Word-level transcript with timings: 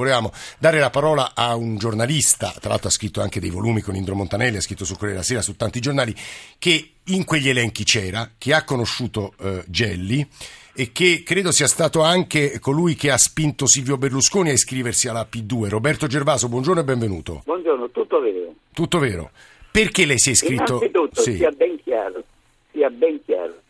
Volevamo 0.00 0.32
dare 0.58 0.78
la 0.78 0.88
parola 0.88 1.32
a 1.34 1.54
un 1.56 1.76
giornalista, 1.76 2.54
tra 2.58 2.70
l'altro 2.70 2.88
ha 2.88 2.90
scritto 2.90 3.20
anche 3.20 3.38
dei 3.38 3.50
volumi 3.50 3.82
con 3.82 3.94
Indro 3.94 4.14
Montanelli, 4.14 4.56
ha 4.56 4.60
scritto 4.62 4.86
su 4.86 4.94
Corriere 4.94 5.12
della 5.16 5.24
Sera, 5.26 5.42
su 5.42 5.56
tanti 5.56 5.78
giornali, 5.78 6.16
che 6.58 6.92
in 7.04 7.24
quegli 7.26 7.50
elenchi 7.50 7.84
c'era, 7.84 8.30
che 8.38 8.54
ha 8.54 8.64
conosciuto 8.64 9.34
eh, 9.38 9.62
Gelli 9.66 10.26
e 10.72 10.90
che 10.92 11.22
credo 11.22 11.52
sia 11.52 11.66
stato 11.66 12.00
anche 12.00 12.58
colui 12.60 12.94
che 12.94 13.10
ha 13.10 13.18
spinto 13.18 13.66
Silvio 13.66 13.98
Berlusconi 13.98 14.48
a 14.48 14.52
iscriversi 14.54 15.06
alla 15.06 15.28
P2. 15.30 15.68
Roberto 15.68 16.06
Gervaso, 16.06 16.48
buongiorno 16.48 16.80
e 16.80 16.84
benvenuto. 16.84 17.42
Buongiorno, 17.44 17.90
tutto 17.90 18.20
vero. 18.20 18.54
Tutto 18.72 18.98
vero. 18.98 19.30
Perché 19.70 20.06
lei 20.06 20.18
si 20.18 20.30
è 20.30 20.32
iscritto? 20.32 20.76
Innanzitutto, 20.76 21.20
Sì. 21.20 21.36
sia 21.36 21.50
ben 21.50 21.78
chiaro, 21.84 22.24
sia 22.72 22.88
ben 22.88 23.20
chiaro, 23.22 23.60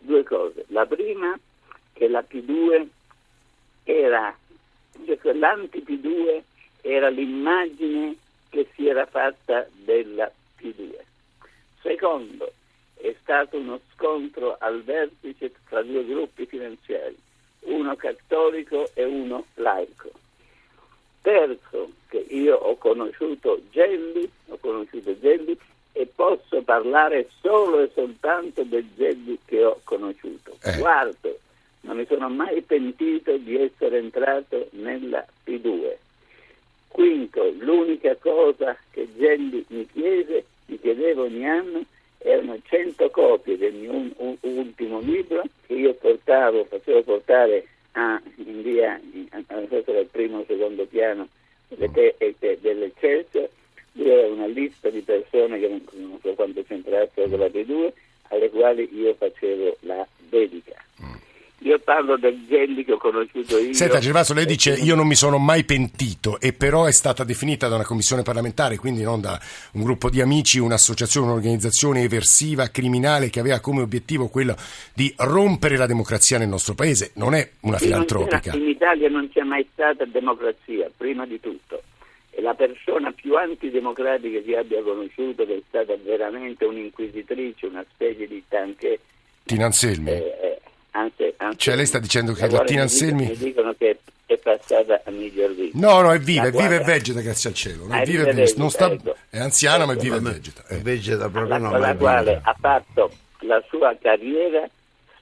due 0.00 0.24
cose. 0.24 0.64
La 0.70 0.84
prima, 0.84 1.38
che 1.92 2.08
la 2.08 2.24
P2 2.28 2.72
era, 2.72 2.84
cioè 5.04 5.18
che 5.18 5.32
l'anti-P2 5.32 6.42
era 6.82 7.08
l'immagine 7.08 8.16
che 8.50 8.68
si 8.74 8.86
era 8.86 9.06
fatta 9.06 9.66
della 9.72 10.30
P2. 10.60 10.94
Secondo, 11.80 12.52
è 12.94 13.14
stato 13.20 13.58
uno 13.58 13.80
scontro 13.94 14.56
al 14.58 14.82
vertice 14.82 15.52
tra 15.68 15.82
due 15.82 16.04
gruppi 16.04 16.46
finanziari, 16.46 17.16
uno 17.60 17.94
cattolico 17.96 18.90
e 18.94 19.04
uno 19.04 19.46
laico. 19.54 20.10
Terzo, 21.20 21.90
che 22.08 22.24
io 22.28 22.56
ho 22.56 22.76
conosciuto 22.76 23.60
Gelli, 23.70 24.30
ho 24.48 24.58
conosciuto 24.58 25.18
Gelli 25.18 25.58
e 25.92 26.06
posso 26.06 26.62
parlare 26.62 27.28
solo 27.40 27.80
e 27.80 27.90
soltanto 27.94 28.62
del 28.62 28.86
Gelli 28.94 29.38
che 29.44 29.64
ho 29.64 29.80
conosciuto. 29.84 30.56
Eh. 30.62 30.78
Quarto, 30.78 31.38
non 31.84 31.96
mi 31.96 32.06
sono 32.06 32.28
mai 32.28 32.60
pentito 32.62 33.36
di 33.36 33.56
essere 33.56 33.98
entrato 33.98 34.68
nella 34.72 35.24
P2. 35.46 35.96
Quinto, 36.88 37.52
l'unica 37.58 38.14
cosa 38.16 38.76
che 38.90 39.08
Gelli 39.16 39.64
mi 39.68 39.86
chiese, 39.92 40.44
mi 40.66 40.78
chiedeva 40.78 41.22
ogni 41.22 41.46
anno, 41.48 41.82
erano 42.18 42.58
100 42.64 43.10
copie 43.10 43.58
del 43.58 43.74
mio 43.74 43.92
un- 43.92 44.12
un- 44.16 44.36
ultimo 44.42 45.00
libro 45.00 45.42
che 45.66 45.74
io 45.74 45.92
portavo, 45.94 46.64
facevo 46.64 47.02
portare 47.02 47.66
a, 47.92 48.20
in 48.36 48.62
via, 48.62 48.98
a- 49.30 49.42
a- 49.46 49.60
questo 49.66 49.90
era 49.90 50.00
il 50.00 50.06
primo 50.06 50.38
o 50.38 50.44
secondo 50.46 50.86
piano 50.86 51.28
delle 51.68 51.90
te- 52.38 52.58
dell'Eccelsior, 52.60 53.48
lui 53.92 54.10
aveva 54.10 54.32
una 54.32 54.46
lista 54.46 54.88
di 54.88 55.00
persone 55.00 55.58
che 55.58 55.68
non, 55.68 55.82
non 55.92 56.18
so 56.22 56.32
quanto 56.34 56.62
c'entrassero 56.62 57.28
con 57.28 57.38
la 57.40 57.46
P2, 57.46 57.92
alle 58.28 58.50
quali 58.50 58.88
io 58.92 59.14
facevo 59.14 59.76
la 59.80 60.06
parlo 61.84 62.16
del 62.16 62.44
Gelli 62.48 62.84
che 62.84 62.92
ho 62.92 62.96
conosciuto 62.96 63.58
io. 63.58 63.72
Senta 63.74 63.98
Gervaso, 63.98 64.34
lei 64.34 64.44
e 64.44 64.46
dice 64.46 64.72
io 64.72 64.94
non 64.94 65.06
mi 65.06 65.14
sono 65.14 65.38
mai 65.38 65.64
pentito 65.64 66.40
e 66.40 66.52
però 66.52 66.86
è 66.86 66.92
stata 66.92 67.22
definita 67.22 67.68
da 67.68 67.76
una 67.76 67.84
commissione 67.84 68.22
parlamentare, 68.22 68.76
quindi 68.76 69.02
non 69.02 69.20
da 69.20 69.38
un 69.72 69.82
gruppo 69.82 70.10
di 70.10 70.20
amici, 70.20 70.58
un'associazione, 70.58 71.26
un'organizzazione 71.26 72.02
eversiva, 72.02 72.68
criminale 72.68 73.30
che 73.30 73.40
aveva 73.40 73.60
come 73.60 73.82
obiettivo 73.82 74.28
quello 74.28 74.56
di 74.92 75.12
rompere 75.18 75.76
la 75.76 75.86
democrazia 75.86 76.38
nel 76.38 76.48
nostro 76.48 76.74
paese. 76.74 77.12
Non 77.14 77.34
è 77.34 77.48
una 77.60 77.78
filantropica. 77.78 78.56
in 78.56 78.68
Italia 78.68 79.08
non 79.08 79.28
c'è 79.30 79.42
mai 79.42 79.66
stata 79.72 80.04
democrazia, 80.04 80.90
prima 80.96 81.26
di 81.26 81.38
tutto. 81.38 81.82
E 82.30 82.42
la 82.42 82.54
persona 82.54 83.12
più 83.12 83.36
antidemocratica 83.36 84.40
che 84.40 84.56
abbia 84.56 84.82
conosciuto, 84.82 85.46
che 85.46 85.54
è 85.54 85.62
stata 85.68 85.94
veramente 86.02 86.64
un'inquisitrice, 86.64 87.66
una 87.66 87.84
specie 87.92 88.26
di 88.26 88.42
tanche. 88.48 88.98
Tina 89.44 89.66
Anselmi. 89.66 90.10
eh, 90.10 90.43
anzi, 90.94 91.34
anzi, 91.36 91.58
Cioè, 91.58 91.76
lei 91.76 91.86
sta 91.86 91.98
dicendo 91.98 92.32
che 92.32 92.40
la 92.40 92.46
la 92.46 92.52
quale 92.54 92.66
Tina 92.68 92.82
mi 92.84 92.88
dicono- 92.88 93.10
Anselmi- 93.10 93.26
Mi 93.28 93.36
dicono 93.36 93.74
che 93.78 93.98
è 94.26 94.36
passata 94.38 95.02
a 95.04 95.10
miglior 95.10 95.54
vita. 95.54 95.78
No, 95.78 96.00
no, 96.00 96.12
è 96.12 96.18
viva, 96.18 96.42
La 96.42 96.48
è 96.48 96.52
viva 96.52 96.74
e 96.74 96.80
vegeta, 96.84 97.20
grazie 97.20 97.50
al 97.50 97.54
cielo. 97.56 97.86
Ah, 97.90 97.98
È 97.98 98.02
è 98.02 98.04
viva 98.06 98.22
viva 98.24 98.34
vegeta. 98.34 98.60
Non 98.60 98.70
sta- 98.70 98.88
vegeta, 98.88 99.14
È 99.30 99.38
anziana, 99.38 99.84
ma 99.86 99.92
è 99.92 99.94
ecco. 99.94 100.02
viva 100.04 100.16
e 100.16 100.20
vegeta. 100.20 100.64
eh. 100.68 100.76
Vegeta 100.78 101.28
proprio 101.28 101.46
la, 101.46 101.58
no, 101.58 101.70
con 101.70 101.80
la 101.80 101.90
è 101.90 101.96
quale 101.96 102.40
ha 102.42 102.56
fatto 102.58 103.10
la 103.40 103.62
sua 103.68 103.94
carriera 104.00 104.66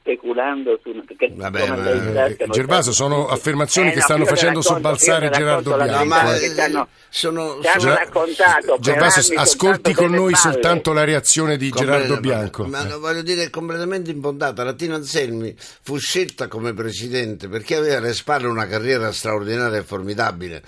speculando 0.03 0.79
su 0.83 0.91
Vabbè, 1.35 1.61
come 1.61 1.77
ma- 2.13 2.27
Eh, 2.27 2.37
Gervaso, 2.51 2.93
sono 2.93 3.23
tutti- 3.23 3.35
affermazioni 3.35 3.91
che 3.91 3.97
no, 3.97 4.03
stanno 4.03 4.25
facendo 4.27 4.61
sobbalzare 4.61 5.31
Gerardo 5.31 5.77
Bianco. 5.77 6.05
Ma 6.05 6.37
eh, 6.37 6.61
hanno- 6.61 6.89
sono, 7.09 7.59
raccontato 7.63 8.73
per 8.75 8.81
Gervaso, 8.81 9.33
ascolti 9.37 9.93
con 9.95 10.11
noi 10.11 10.33
balle. 10.33 10.37
soltanto 10.37 10.93
la 10.93 11.05
reazione 11.05 11.57
di 11.57 11.71
Gerardo 11.71 12.15
Completamente- 12.15 12.29
Bianco. 12.29 12.65
Ma 12.65 12.85
Eh. 12.85 12.89
no, 12.89 12.99
voglio 12.99 13.23
dire, 13.23 13.45
è 13.45 13.51
completamente 13.51 14.11
impondata. 14.11 14.65
La 14.65 14.75
Tina 14.75 14.97
Anselmi 14.97 15.55
fu 15.57 15.97
scelta 15.99 16.49
come 16.49 16.75
presidente 16.75 17.49
perché 17.49 17.77
aveva 17.77 17.99
alle 17.99 18.13
spalle 18.15 18.49
una 18.49 18.67
carriera 18.67 19.13
straordinaria 19.13 19.79
e 19.79 19.83
formidabile. 19.85 20.63